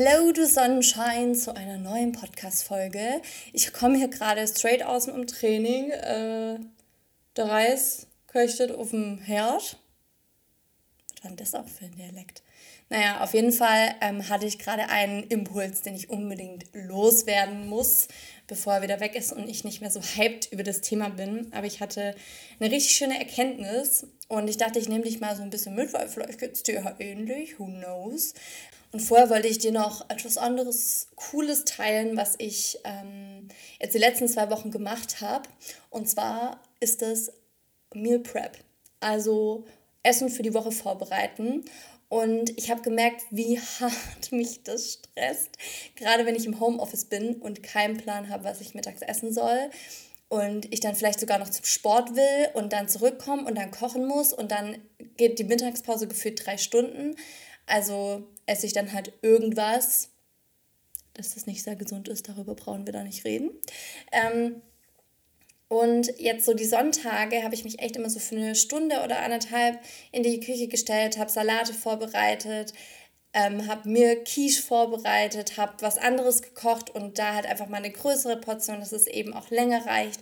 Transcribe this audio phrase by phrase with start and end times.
[0.00, 3.20] Hello, du Sonnenschein, zu einer neuen Podcast-Folge.
[3.52, 5.90] Ich komme hier gerade straight aus dem Training.
[5.90, 6.60] Äh,
[7.34, 9.76] der Reis köchtet auf dem Herd.
[11.16, 12.44] Was war denn das auch für ein Dialekt?
[12.90, 18.06] Naja, auf jeden Fall ähm, hatte ich gerade einen Impuls, den ich unbedingt loswerden muss,
[18.48, 21.52] bevor er wieder weg ist und ich nicht mehr so hyped über das Thema bin.
[21.52, 22.14] Aber ich hatte
[22.58, 25.92] eine richtig schöne Erkenntnis und ich dachte, ich nehme dich mal so ein bisschen mit,
[25.92, 28.34] weil vielleicht geht es dir ja ähnlich, who knows.
[28.90, 33.48] Und vorher wollte ich dir noch etwas anderes Cooles teilen, was ich ähm,
[33.80, 35.48] jetzt die letzten zwei Wochen gemacht habe.
[35.90, 37.30] Und zwar ist es
[37.92, 38.56] Meal Prep.
[39.00, 39.66] Also
[40.02, 41.64] Essen für die Woche vorbereiten.
[42.08, 45.50] Und ich habe gemerkt, wie hart mich das stresst.
[45.96, 49.70] Gerade wenn ich im Homeoffice bin und keinen Plan habe, was ich mittags essen soll.
[50.28, 54.06] Und ich dann vielleicht sogar noch zum Sport will und dann zurückkomme und dann kochen
[54.06, 54.32] muss.
[54.32, 54.76] Und dann
[55.16, 57.16] geht die Mittagspause gefühlt drei Stunden.
[57.66, 60.10] Also esse ich dann halt irgendwas,
[61.14, 63.50] dass das nicht sehr gesund ist, darüber brauchen wir da nicht reden.
[64.12, 64.62] Ähm,
[65.68, 69.20] und jetzt so die Sonntage habe ich mich echt immer so für eine Stunde oder
[69.20, 69.78] anderthalb
[70.12, 72.72] in die Küche gestellt, habe Salate vorbereitet,
[73.34, 77.90] ähm, habe mir Quiche vorbereitet, habe was anderes gekocht und da halt einfach mal eine
[77.90, 80.20] größere Portion, dass es eben auch länger reicht.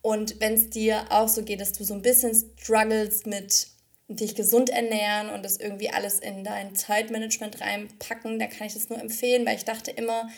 [0.00, 3.68] Und wenn es dir auch so geht, dass du so ein bisschen struggles mit
[4.08, 8.88] dich gesund ernähren und das irgendwie alles in dein Zeitmanagement reinpacken, dann kann ich das
[8.88, 10.30] nur empfehlen, weil ich dachte immer,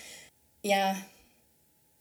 [0.63, 0.97] ja,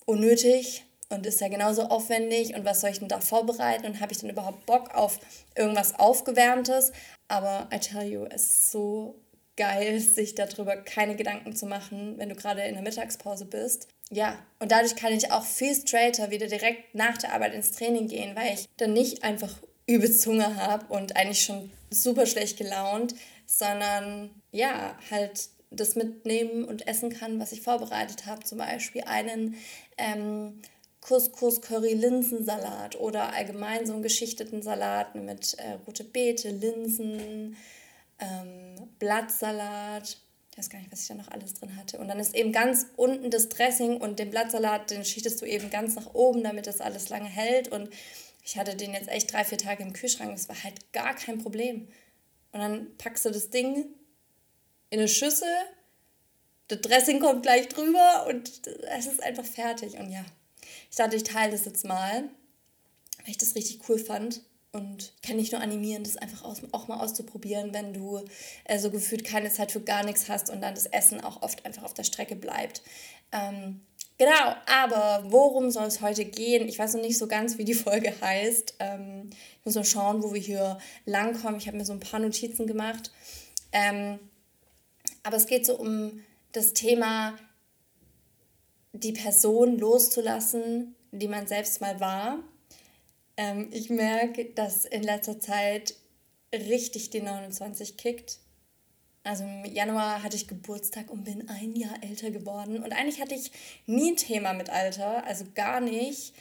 [0.05, 4.11] unnötig und ist ja genauso aufwendig und was soll ich denn da vorbereiten und habe
[4.11, 5.19] ich denn überhaupt Bock auf
[5.55, 6.91] irgendwas Aufgewärmtes?
[7.27, 9.15] Aber I tell you, es ist so
[9.57, 13.87] geil, sich darüber keine Gedanken zu machen, wenn du gerade in der Mittagspause bist.
[14.11, 18.07] Ja, und dadurch kann ich auch viel straighter wieder direkt nach der Arbeit ins Training
[18.07, 23.13] gehen, weil ich dann nicht einfach übelst Hunger habe und eigentlich schon super schlecht gelaunt,
[23.45, 28.43] sondern ja, halt das mitnehmen und essen kann, was ich vorbereitet habe.
[28.43, 29.55] Zum Beispiel einen
[29.97, 30.61] ähm,
[31.09, 37.57] Couscous-Curry-Linsensalat oder allgemein so einen geschichteten Salat mit äh, rote Beete, Linsen,
[38.19, 40.17] ähm, Blattsalat.
[40.51, 41.97] Ich weiß gar nicht, was ich da noch alles drin hatte.
[41.97, 45.71] Und dann ist eben ganz unten das Dressing und den Blattsalat, den schichtest du eben
[45.71, 47.69] ganz nach oben, damit das alles lange hält.
[47.69, 47.89] Und
[48.43, 50.31] ich hatte den jetzt echt drei, vier Tage im Kühlschrank.
[50.31, 51.87] Das war halt gar kein Problem.
[52.51, 53.85] Und dann packst du das Ding
[54.91, 55.47] in eine Schüssel,
[56.67, 58.61] das Dressing kommt gleich drüber und
[58.95, 59.97] es ist einfach fertig.
[59.97, 60.23] Und ja,
[60.89, 62.23] ich dachte, ich teile das jetzt mal,
[63.19, 64.41] weil ich das richtig cool fand.
[64.71, 68.23] Und kann nicht nur animieren, das einfach auch mal auszuprobieren, wenn du
[68.65, 71.65] äh, so gefühlt keine Zeit für gar nichts hast und dann das Essen auch oft
[71.65, 72.83] einfach auf der Strecke bleibt.
[73.31, 73.81] Ähm,
[74.19, 76.67] Genau, aber worum soll es heute gehen?
[76.67, 78.75] Ich weiß noch nicht so ganz, wie die Folge heißt.
[78.79, 81.57] Ähm, ich muss mal schauen, wo wir hier langkommen.
[81.57, 83.11] Ich habe mir so ein paar Notizen gemacht.
[83.71, 84.19] Ähm,
[85.23, 86.21] aber es geht so um
[86.51, 87.37] das Thema,
[88.93, 92.39] die Person loszulassen, die man selbst mal war.
[93.37, 95.95] Ähm, ich merke, dass in letzter Zeit
[96.53, 98.39] richtig die 29 kickt.
[99.23, 102.81] Also im Januar hatte ich Geburtstag und bin ein Jahr älter geworden.
[102.83, 103.51] Und eigentlich hatte ich
[103.85, 106.33] nie ein Thema mit Alter, also gar nicht.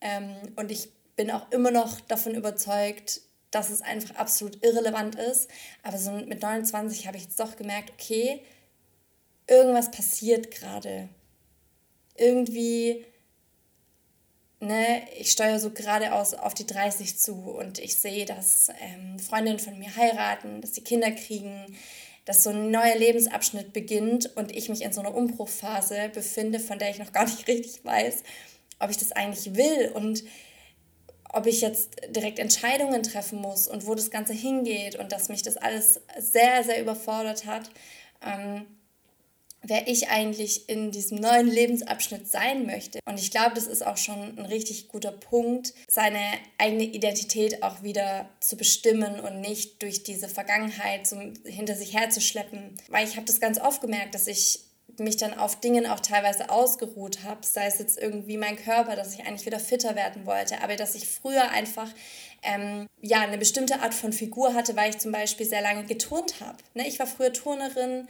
[0.00, 5.50] Ähm, und ich bin auch immer noch davon überzeugt, dass es einfach absolut irrelevant ist.
[5.82, 8.42] Aber so mit 29 habe ich jetzt doch gemerkt, okay,
[9.48, 11.08] irgendwas passiert gerade.
[12.18, 13.04] Irgendwie,
[14.60, 19.58] ne, ich steuere so geradeaus auf die 30 zu und ich sehe, dass ähm, Freundinnen
[19.58, 21.76] von mir heiraten, dass sie Kinder kriegen,
[22.24, 26.78] dass so ein neuer Lebensabschnitt beginnt und ich mich in so einer Umbruchphase befinde, von
[26.78, 28.22] der ich noch gar nicht richtig weiß,
[28.80, 30.24] ob ich das eigentlich will und
[31.30, 35.42] ob ich jetzt direkt Entscheidungen treffen muss und wo das Ganze hingeht und dass mich
[35.42, 37.70] das alles sehr, sehr überfordert hat.
[38.24, 38.66] Ähm,
[39.62, 43.00] wer ich eigentlich in diesem neuen Lebensabschnitt sein möchte.
[43.04, 46.20] Und ich glaube, das ist auch schon ein richtig guter Punkt, seine
[46.58, 52.74] eigene Identität auch wieder zu bestimmen und nicht durch diese Vergangenheit so hinter sich herzuschleppen.
[52.88, 54.60] Weil ich habe das ganz oft gemerkt, dass ich
[54.98, 59.14] mich dann auf Dingen auch teilweise ausgeruht habe, sei es jetzt irgendwie mein Körper, dass
[59.14, 61.88] ich eigentlich wieder fitter werden wollte, aber dass ich früher einfach
[62.42, 66.40] ähm, ja eine bestimmte Art von Figur hatte, weil ich zum Beispiel sehr lange geturnt
[66.40, 66.58] habe.
[66.74, 66.88] Ne?
[66.88, 68.08] Ich war früher Turnerin,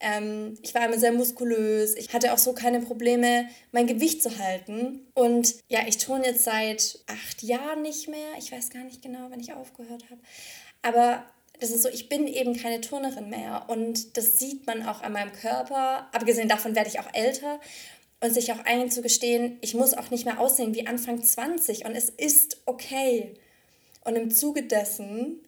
[0.00, 1.94] Ähm, ich war immer sehr muskulös.
[1.94, 5.06] Ich hatte auch so keine Probleme, mein Gewicht zu halten.
[5.14, 8.28] Und ja, ich turne jetzt seit acht Jahren nicht mehr.
[8.38, 10.20] Ich weiß gar nicht genau, wann ich aufgehört habe.
[10.82, 11.24] Aber
[11.60, 13.64] das ist so, ich bin eben keine Turnerin mehr.
[13.68, 16.08] Und das sieht man auch an meinem Körper.
[16.12, 17.60] Abgesehen davon werde ich auch älter.
[18.20, 22.08] Und sich auch einzugestehen, ich muss auch nicht mehr aussehen wie Anfang 20 und es
[22.08, 23.34] ist okay.
[24.02, 25.40] Und im Zuge dessen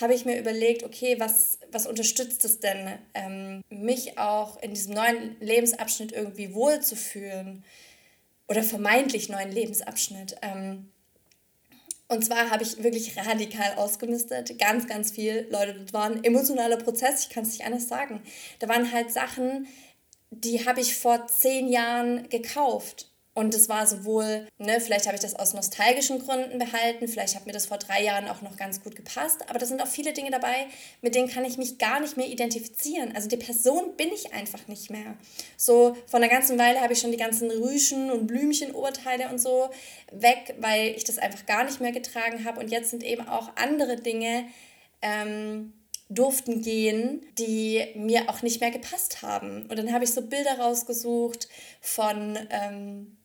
[0.00, 4.94] habe ich mir überlegt, okay, was, was unterstützt es denn, ähm, mich auch in diesem
[4.94, 7.64] neuen Lebensabschnitt irgendwie wohlzufühlen
[8.48, 10.36] oder vermeintlich neuen Lebensabschnitt.
[10.42, 10.90] Ähm,
[12.08, 15.46] und zwar habe ich wirklich radikal ausgemistet, ganz, ganz viel.
[15.50, 18.22] Leute, das war ein emotionaler Prozess, ich kann es nicht anders sagen.
[18.58, 19.68] Da waren halt Sachen,
[20.30, 25.22] die habe ich vor zehn Jahren gekauft und es war sowohl, ne, vielleicht habe ich
[25.22, 28.82] das aus nostalgischen Gründen behalten, vielleicht hat mir das vor drei Jahren auch noch ganz
[28.82, 30.66] gut gepasst, aber da sind auch viele Dinge dabei,
[31.00, 33.14] mit denen kann ich mich gar nicht mehr identifizieren.
[33.14, 35.16] Also die Person bin ich einfach nicht mehr.
[35.56, 39.70] So von einer ganzen Weile habe ich schon die ganzen Rüschen und Blümchen-Oberteile und so
[40.10, 42.58] weg, weil ich das einfach gar nicht mehr getragen habe.
[42.58, 44.46] Und jetzt sind eben auch andere Dinge,
[45.02, 45.72] ähm,
[46.08, 49.62] durften gehen, die mir auch nicht mehr gepasst haben.
[49.62, 51.48] Und dann habe ich so Bilder rausgesucht
[51.80, 53.16] von ähm,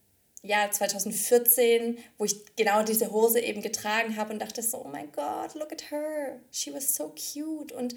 [0.45, 5.11] ja, 2014, wo ich genau diese Hose eben getragen habe und dachte so, oh mein
[5.11, 7.71] Gott, look at her, she was so cute.
[7.71, 7.95] Und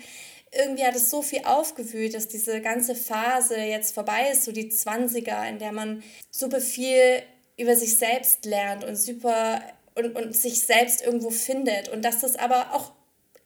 [0.52, 4.70] irgendwie hat es so viel aufgewühlt, dass diese ganze Phase jetzt vorbei ist, so die
[4.70, 7.22] 20er, in der man super viel
[7.58, 9.60] über sich selbst lernt und super
[9.94, 11.88] und, und sich selbst irgendwo findet.
[11.88, 12.92] Und dass das aber auch,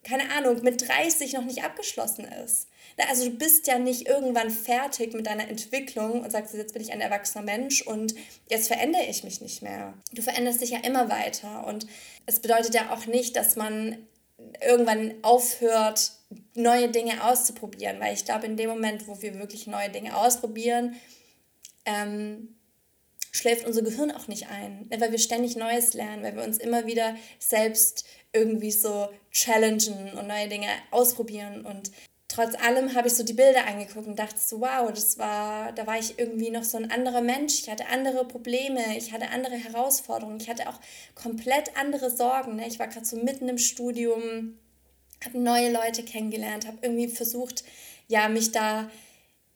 [0.04, 2.68] keine Ahnung, mit 30 noch nicht abgeschlossen ist.
[3.08, 6.92] Also du bist ja nicht irgendwann fertig mit deiner Entwicklung und sagst, jetzt bin ich
[6.92, 8.14] ein erwachsener Mensch und
[8.48, 9.94] jetzt verändere ich mich nicht mehr.
[10.12, 11.86] Du veränderst dich ja immer weiter und
[12.26, 13.96] es bedeutet ja auch nicht, dass man
[14.60, 16.12] irgendwann aufhört,
[16.54, 20.96] neue Dinge auszuprobieren, weil ich glaube, in dem Moment, wo wir wirklich neue Dinge ausprobieren,
[21.84, 22.56] ähm,
[23.32, 26.58] schläft unser Gehirn auch nicht ein, ne, weil wir ständig Neues lernen, weil wir uns
[26.58, 31.90] immer wieder selbst irgendwie so challengen und neue Dinge ausprobieren und
[32.32, 35.86] trotz allem habe ich so die Bilder angeguckt und dachte so, wow, das war, da
[35.86, 37.60] war ich irgendwie noch so ein anderer Mensch.
[37.60, 40.80] Ich hatte andere Probleme, ich hatte andere Herausforderungen, ich hatte auch
[41.14, 42.56] komplett andere Sorgen.
[42.56, 42.66] Ne?
[42.66, 44.58] Ich war gerade so mitten im Studium,
[45.24, 47.64] habe neue Leute kennengelernt, habe irgendwie versucht,
[48.08, 48.90] ja, mich da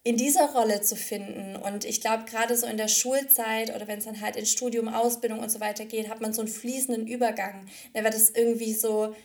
[0.07, 1.57] in dieser Rolle zu finden.
[1.57, 4.87] Und ich glaube, gerade so in der Schulzeit oder wenn es dann halt in Studium,
[4.87, 7.67] Ausbildung und so weiter geht, hat man so einen fließenden Übergang.
[7.93, 9.17] Da wird es irgendwie so,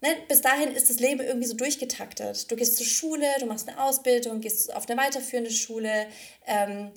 [0.00, 2.50] ne, bis dahin ist das Leben irgendwie so durchgetaktet.
[2.50, 6.06] Du gehst zur Schule, du machst eine Ausbildung, gehst auf eine weiterführende Schule,
[6.46, 6.90] ähm,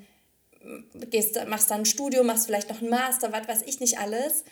[1.10, 4.46] gehst, machst dann ein Studium, machst vielleicht noch einen Master, was weiß ich nicht alles.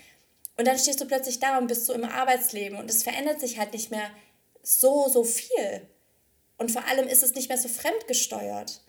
[0.57, 3.57] Und dann stehst du plötzlich da und bist so im Arbeitsleben und es verändert sich
[3.57, 4.09] halt nicht mehr
[4.61, 5.87] so, so viel.
[6.61, 8.81] Und vor allem ist es nicht mehr so fremdgesteuert.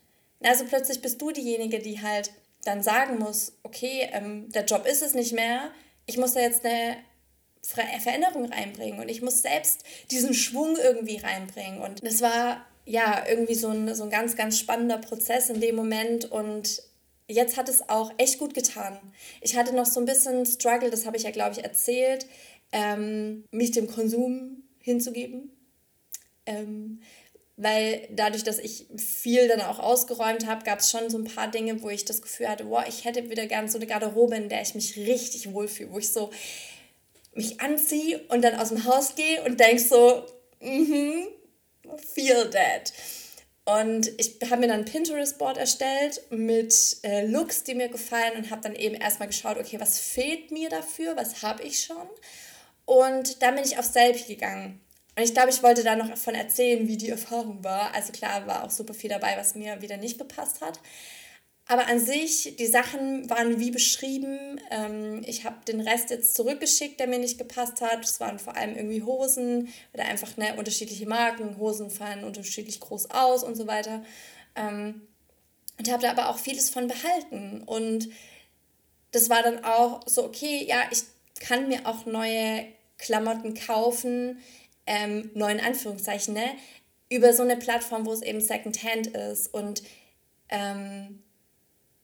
[0.42, 2.30] Also plötzlich bist du diejenige, die halt
[2.64, 5.70] dann sagen muss, okay, ähm, der Job ist es nicht mehr,
[6.04, 6.98] ich muss da jetzt eine
[7.62, 11.80] Veränderung reinbringen und ich muss selbst diesen Schwung irgendwie reinbringen.
[11.80, 15.74] Und das war ja irgendwie so ein, so ein ganz, ganz spannender Prozess in dem
[15.74, 16.82] Moment und
[17.26, 18.98] jetzt hat es auch echt gut getan.
[19.40, 22.26] Ich hatte noch so ein bisschen Struggle, das habe ich ja, glaube ich, erzählt,
[22.70, 25.50] ähm, mich dem Konsum hinzugeben.
[26.44, 27.00] Ähm,
[27.62, 31.50] weil dadurch, dass ich viel dann auch ausgeräumt habe, gab es schon so ein paar
[31.50, 34.48] Dinge, wo ich das Gefühl hatte, boah, ich hätte wieder gern so eine Garderobe, in
[34.48, 36.30] der ich mich richtig wohlfühle, wo ich so
[37.34, 40.26] mich anziehe und dann aus dem Haus gehe und denke so,
[40.60, 41.28] mhm,
[42.14, 42.92] feel that.
[43.64, 48.50] Und ich habe mir dann ein Pinterest-Board erstellt mit äh, Looks, die mir gefallen und
[48.50, 52.08] habe dann eben erstmal geschaut, okay, was fehlt mir dafür, was habe ich schon.
[52.86, 54.80] Und dann bin ich auf Selfie gegangen.
[55.14, 57.94] Und ich glaube, ich wollte da noch davon erzählen, wie die Erfahrung war.
[57.94, 60.80] Also klar, war auch super viel dabei, was mir wieder nicht gepasst hat.
[61.66, 64.60] Aber an sich, die Sachen waren wie beschrieben.
[64.70, 68.04] Ähm, ich habe den Rest jetzt zurückgeschickt, der mir nicht gepasst hat.
[68.04, 71.58] Es waren vor allem irgendwie Hosen oder einfach ne, unterschiedliche Marken.
[71.58, 74.02] Hosen fallen unterschiedlich groß aus und so weiter.
[74.56, 75.02] Ähm,
[75.78, 77.62] und habe da aber auch vieles von behalten.
[77.64, 78.08] Und
[79.12, 81.02] das war dann auch so, okay, ja, ich
[81.40, 82.66] kann mir auch neue
[82.98, 84.38] Klamotten kaufen,
[84.86, 86.54] ähm, neuen Anführungszeichen, ne,
[87.08, 89.52] über so eine Plattform, wo es eben Secondhand ist.
[89.52, 89.82] Und
[90.48, 91.22] ähm,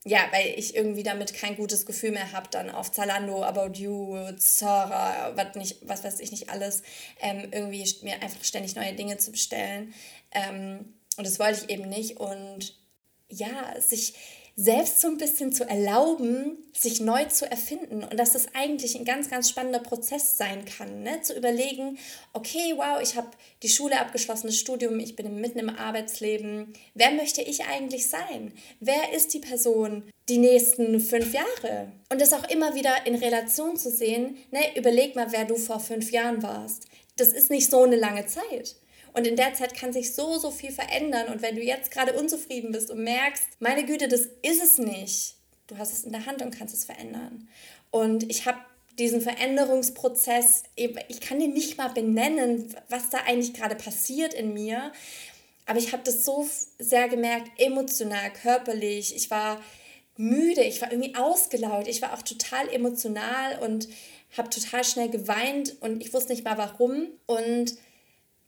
[0.04, 4.32] ja, weil ich irgendwie damit kein gutes Gefühl mehr habe, dann auf Zalando, About You,
[4.36, 6.82] Zara, was, nicht, was weiß ich nicht alles,
[7.20, 9.92] ähm, irgendwie mir einfach ständig neue Dinge zu bestellen.
[10.30, 12.18] Ähm, und das wollte ich eben nicht.
[12.18, 12.74] Und
[13.28, 14.14] ja, sich,
[14.60, 19.04] selbst so ein bisschen zu erlauben, sich neu zu erfinden und dass das eigentlich ein
[19.04, 21.22] ganz, ganz spannender Prozess sein kann, ne?
[21.22, 21.96] zu überlegen,
[22.32, 23.28] okay, wow, ich habe
[23.62, 28.52] die Schule abgeschlossen, das Studium, ich bin mitten im Arbeitsleben, wer möchte ich eigentlich sein?
[28.80, 31.92] Wer ist die Person die nächsten fünf Jahre?
[32.10, 34.76] Und das auch immer wieder in Relation zu sehen, ne?
[34.76, 36.86] überleg mal, wer du vor fünf Jahren warst.
[37.14, 38.74] Das ist nicht so eine lange Zeit.
[39.12, 41.28] Und in der Zeit kann sich so, so viel verändern.
[41.28, 45.36] Und wenn du jetzt gerade unzufrieden bist und merkst, meine Güte, das ist es nicht,
[45.66, 47.48] du hast es in der Hand und kannst es verändern.
[47.90, 48.58] Und ich habe
[48.98, 54.92] diesen Veränderungsprozess, ich kann den nicht mal benennen, was da eigentlich gerade passiert in mir.
[55.66, 56.48] Aber ich habe das so
[56.78, 59.14] sehr gemerkt, emotional, körperlich.
[59.14, 59.62] Ich war
[60.16, 63.88] müde, ich war irgendwie ausgelaugt, ich war auch total emotional und
[64.36, 67.06] habe total schnell geweint und ich wusste nicht mal warum.
[67.26, 67.76] Und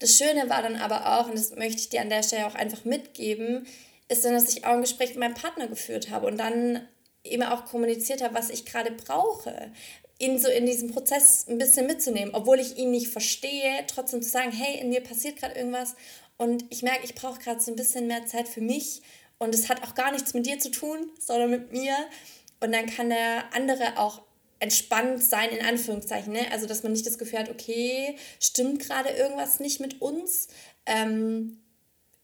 [0.01, 2.55] das Schöne war dann aber auch, und das möchte ich dir an der Stelle auch
[2.55, 3.67] einfach mitgeben,
[4.09, 6.87] ist dann, dass ich auch ein Gespräch mit meinem Partner geführt habe und dann
[7.23, 9.73] eben auch kommuniziert habe, was ich gerade brauche.
[10.19, 14.29] Ihn so in diesem Prozess ein bisschen mitzunehmen, obwohl ich ihn nicht verstehe, trotzdem zu
[14.29, 15.95] sagen, hey, in mir passiert gerade irgendwas
[16.37, 19.03] und ich merke, ich brauche gerade so ein bisschen mehr Zeit für mich
[19.39, 21.95] und es hat auch gar nichts mit dir zu tun, sondern mit mir.
[22.61, 24.21] Und dann kann der andere auch
[24.61, 26.33] entspannt sein, in Anführungszeichen.
[26.33, 26.47] Ne?
[26.53, 30.49] Also, dass man nicht das Gefühl hat, okay, stimmt gerade irgendwas nicht mit uns?
[30.87, 31.59] Ähm,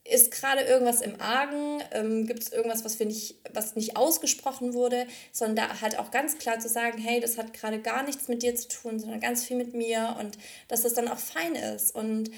[0.04, 1.82] ist gerade irgendwas im Argen?
[1.92, 5.06] Ähm, Gibt es irgendwas, was, wir nicht, was nicht ausgesprochen wurde?
[5.32, 8.42] Sondern da halt auch ganz klar zu sagen, hey, das hat gerade gar nichts mit
[8.42, 10.38] dir zu tun, sondern ganz viel mit mir und
[10.68, 11.94] dass das dann auch fein ist.
[11.94, 12.30] Und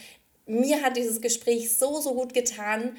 [0.46, 2.96] mir hat dieses Gespräch so, so gut getan,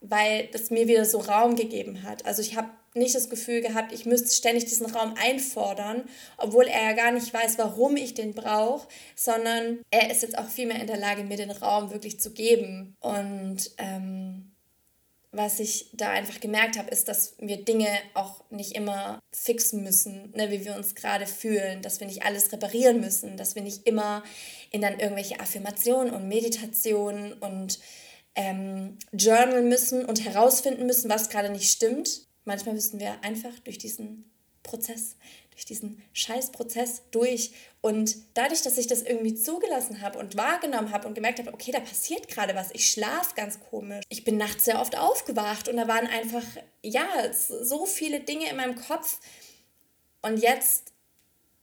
[0.00, 2.26] weil das mir wieder so Raum gegeben hat.
[2.26, 6.04] Also ich habe nicht das Gefühl gehabt, ich müsste ständig diesen Raum einfordern,
[6.36, 10.48] obwohl er ja gar nicht weiß, warum ich den brauche, sondern er ist jetzt auch
[10.48, 12.94] viel mehr in der Lage, mir den Raum wirklich zu geben.
[13.00, 14.52] Und ähm,
[15.36, 20.32] was ich da einfach gemerkt habe, ist, dass wir Dinge auch nicht immer fixen müssen,
[20.34, 23.86] ne, wie wir uns gerade fühlen, dass wir nicht alles reparieren müssen, dass wir nicht
[23.86, 24.22] immer
[24.70, 27.78] in dann irgendwelche Affirmationen und Meditationen und
[28.34, 32.25] ähm, Journal müssen und herausfinden müssen, was gerade nicht stimmt.
[32.46, 34.24] Manchmal müssen wir einfach durch diesen
[34.62, 35.16] Prozess,
[35.50, 37.52] durch diesen Scheißprozess durch.
[37.80, 41.72] Und dadurch, dass ich das irgendwie zugelassen habe und wahrgenommen habe und gemerkt habe, okay,
[41.72, 44.04] da passiert gerade was, ich schlafe ganz komisch.
[44.08, 46.44] Ich bin nachts sehr oft aufgewacht und da waren einfach,
[46.82, 49.20] ja, so viele Dinge in meinem Kopf.
[50.22, 50.92] Und jetzt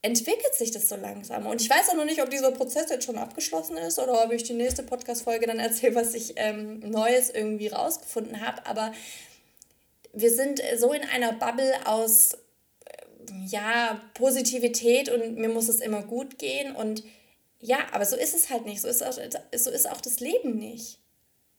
[0.02, 1.46] entwickelt sich das so langsam.
[1.46, 4.32] Und ich weiß auch noch nicht, ob dieser Prozess jetzt schon abgeschlossen ist oder ob
[4.32, 8.66] ich die nächste Podcast-Folge dann erzähle, was ich ähm, Neues irgendwie rausgefunden habe.
[8.66, 8.92] Aber
[10.14, 12.38] wir sind so in einer Bubble aus äh,
[13.46, 16.74] ja, Positivität und mir muss es immer gut gehen.
[16.74, 17.02] Und
[17.60, 18.80] ja, aber so ist es halt nicht.
[18.80, 20.98] So ist auch, so ist auch das Leben nicht.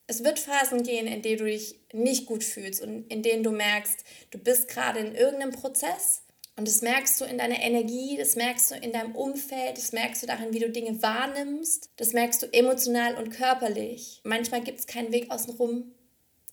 [0.08, 3.52] Es wird Phasen gehen, in denen du dich nicht gut fühlst und in denen du
[3.52, 6.22] merkst, du bist gerade in irgendeinem Prozess
[6.58, 10.22] und das merkst du in deiner Energie, das merkst du in deinem Umfeld, das merkst
[10.22, 14.22] du darin, wie du Dinge wahrnimmst, das merkst du emotional und körperlich.
[14.24, 15.92] Manchmal gibt es keinen Weg außenrum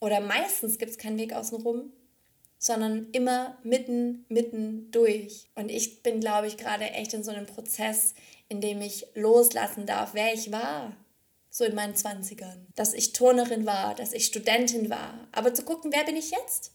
[0.03, 1.93] oder meistens gibt es keinen Weg außenrum,
[2.59, 5.47] sondern immer mitten, mitten durch.
[5.55, 8.15] Und ich bin, glaube ich, gerade echt in so einem Prozess,
[8.49, 10.97] in dem ich loslassen darf, wer ich war.
[11.51, 12.67] So in meinen Zwanzigern.
[12.75, 15.29] Dass ich Turnerin war, dass ich Studentin war.
[15.31, 16.73] Aber zu gucken, wer bin ich jetzt?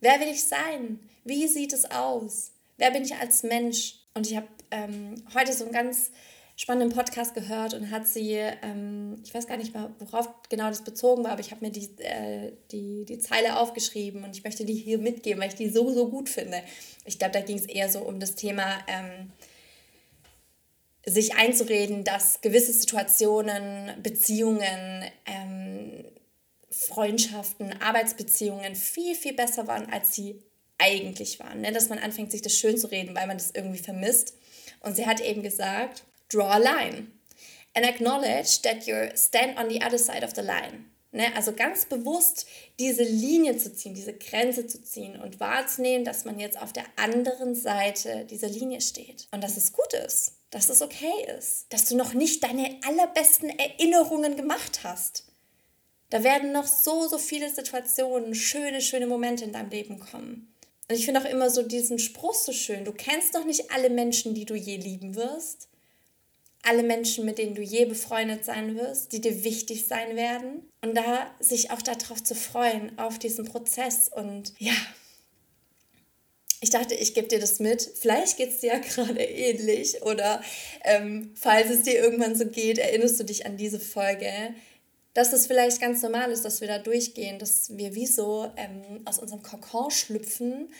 [0.00, 1.00] Wer will ich sein?
[1.24, 2.52] Wie sieht es aus?
[2.76, 4.00] Wer bin ich als Mensch?
[4.12, 6.10] Und ich habe ähm, heute so einen ganz
[6.56, 10.82] spannenden Podcast gehört und hat sie, ähm, ich weiß gar nicht mal, worauf genau das
[10.82, 14.64] bezogen war, aber ich habe mir die, äh, die, die Zeile aufgeschrieben und ich möchte
[14.64, 16.62] die hier mitgeben, weil ich die so, so gut finde.
[17.04, 19.30] Ich glaube, da ging es eher so um das Thema, ähm,
[21.04, 26.04] sich einzureden, dass gewisse Situationen, Beziehungen, ähm,
[26.70, 30.42] Freundschaften, Arbeitsbeziehungen viel, viel besser waren, als sie
[30.78, 31.60] eigentlich waren.
[31.60, 31.70] Ne?
[31.70, 34.34] Dass man anfängt, sich das schön zu reden, weil man das irgendwie vermisst.
[34.80, 37.12] Und sie hat eben gesagt, draw a line
[37.74, 40.86] and acknowledge that you stand on the other side of the line.
[41.12, 41.34] Ne?
[41.34, 42.46] Also ganz bewusst
[42.78, 46.84] diese Linie zu ziehen, diese Grenze zu ziehen und wahrzunehmen, dass man jetzt auf der
[46.96, 49.26] anderen Seite dieser Linie steht.
[49.30, 53.48] Und dass es gut ist, dass es okay ist, dass du noch nicht deine allerbesten
[53.48, 55.24] Erinnerungen gemacht hast.
[56.10, 60.52] Da werden noch so, so viele Situationen, schöne, schöne Momente in deinem Leben kommen.
[60.88, 62.84] Und ich finde auch immer so diesen Spruch so schön.
[62.84, 65.68] Du kennst doch nicht alle Menschen, die du je lieben wirst.
[66.68, 70.68] Alle Menschen, mit denen du je befreundet sein wirst, die dir wichtig sein werden.
[70.82, 74.10] Und da sich auch darauf zu freuen, auf diesen Prozess.
[74.14, 74.74] Und ja,
[76.60, 77.82] ich dachte, ich gebe dir das mit.
[77.82, 80.02] Vielleicht geht es dir ja gerade ähnlich.
[80.02, 80.42] Oder
[80.84, 84.54] ähm, falls es dir irgendwann so geht, erinnerst du dich an diese Folge
[85.16, 89.00] dass es vielleicht ganz normal ist, dass wir da durchgehen, dass wir wie so ähm,
[89.06, 90.70] aus unserem Kokon schlüpfen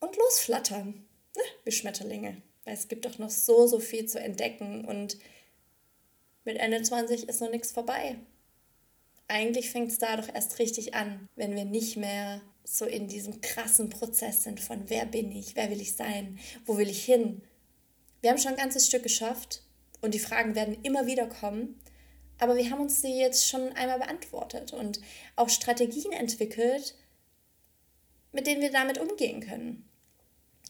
[0.00, 1.42] und losflattern, ne?
[1.62, 2.42] wie Schmetterlinge.
[2.68, 5.16] Weil es gibt doch noch so, so viel zu entdecken und
[6.44, 8.16] mit Ende 20 ist noch nichts vorbei.
[9.26, 13.40] Eigentlich fängt es da doch erst richtig an, wenn wir nicht mehr so in diesem
[13.40, 17.40] krassen Prozess sind von wer bin ich, wer will ich sein, wo will ich hin.
[18.20, 19.62] Wir haben schon ein ganzes Stück geschafft
[20.02, 21.80] und die Fragen werden immer wieder kommen,
[22.38, 25.00] aber wir haben uns sie jetzt schon einmal beantwortet und
[25.36, 26.96] auch Strategien entwickelt,
[28.32, 29.87] mit denen wir damit umgehen können.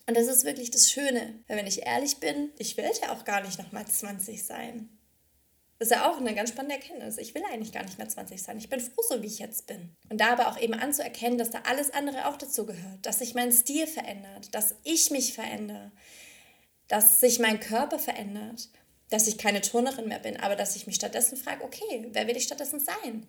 [0.08, 3.26] Und das ist wirklich das Schöne, weil wenn ich ehrlich bin, ich will ja auch
[3.26, 4.88] gar nicht nochmal 20 sein.
[5.78, 7.18] Das ist ja auch eine ganz spannende Erkenntnis.
[7.18, 8.56] Ich will eigentlich gar nicht mehr 20 sein.
[8.56, 9.94] Ich bin froh, so wie ich jetzt bin.
[10.08, 13.34] Und da aber auch eben anzuerkennen, dass da alles andere auch dazu gehört, dass sich
[13.34, 15.92] mein Stil verändert, dass ich mich verändere,
[16.86, 18.70] dass sich mein Körper verändert,
[19.10, 22.36] dass ich keine Turnerin mehr bin, aber dass ich mich stattdessen frage, okay, wer will
[22.38, 23.26] ich stattdessen sein?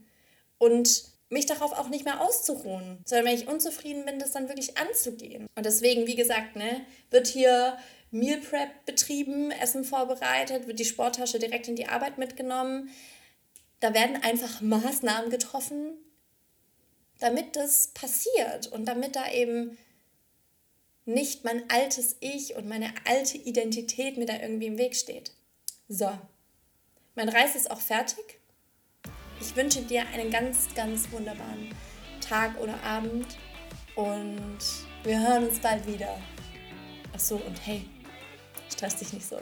[0.58, 4.78] Und mich darauf auch nicht mehr auszuruhen, sondern wenn ich unzufrieden bin, das dann wirklich
[4.78, 5.48] anzugehen.
[5.56, 7.78] Und deswegen, wie gesagt, ne, wird hier
[8.12, 12.90] Meal Prep betrieben, Essen vorbereitet, wird die Sporttasche direkt in die Arbeit mitgenommen.
[13.80, 15.94] Da werden einfach Maßnahmen getroffen,
[17.20, 19.78] damit das passiert und damit da eben
[21.06, 25.32] nicht mein altes Ich und meine alte Identität mir da irgendwie im Weg steht.
[25.88, 26.12] So,
[27.16, 28.39] mein Reis ist auch fertig.
[29.42, 31.70] Ich wünsche dir einen ganz, ganz wunderbaren
[32.22, 33.38] Tag oder Abend
[33.96, 34.58] und
[35.04, 36.20] wir hören uns bald wieder.
[37.16, 37.86] Ach so, und hey,
[38.70, 39.40] stress dich nicht so.